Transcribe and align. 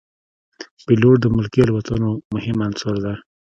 پیلوټ 0.85 1.17
د 1.21 1.25
ملکي 1.35 1.61
الوتنو 1.63 2.09
مهم 2.33 2.57
عنصر 2.65 2.95
دی. 3.05 3.15